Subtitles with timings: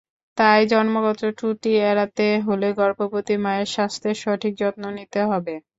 [0.37, 5.53] তাই জন্মগত ত্রুটি এড়াতে হলে গর্ভবতী মায়ের স্বাস্থ্যের সঠিক যত্ন নিতে হবে।